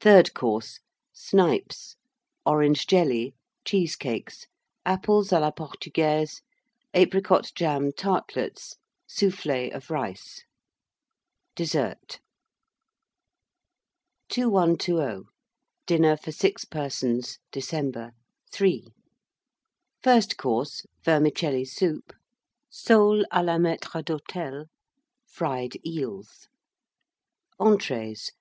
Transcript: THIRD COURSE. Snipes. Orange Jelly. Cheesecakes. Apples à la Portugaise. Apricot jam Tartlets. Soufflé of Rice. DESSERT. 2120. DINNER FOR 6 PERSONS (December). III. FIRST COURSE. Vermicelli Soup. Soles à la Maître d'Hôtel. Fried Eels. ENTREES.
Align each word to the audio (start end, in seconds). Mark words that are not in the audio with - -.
THIRD 0.00 0.34
COURSE. 0.34 0.80
Snipes. 1.12 1.94
Orange 2.44 2.84
Jelly. 2.84 3.36
Cheesecakes. 3.64 4.48
Apples 4.84 5.28
à 5.30 5.40
la 5.40 5.52
Portugaise. 5.52 6.42
Apricot 6.94 7.52
jam 7.54 7.92
Tartlets. 7.92 8.74
Soufflé 9.08 9.72
of 9.72 9.88
Rice. 9.88 10.42
DESSERT. 11.54 12.18
2120. 14.30 15.28
DINNER 15.86 16.16
FOR 16.16 16.32
6 16.32 16.64
PERSONS 16.64 17.38
(December). 17.52 18.10
III. 18.60 18.92
FIRST 20.02 20.36
COURSE. 20.38 20.86
Vermicelli 21.04 21.64
Soup. 21.64 22.12
Soles 22.68 23.24
à 23.32 23.44
la 23.46 23.58
Maître 23.58 24.02
d'Hôtel. 24.04 24.66
Fried 25.24 25.74
Eels. 25.86 26.48
ENTREES. 27.60 28.32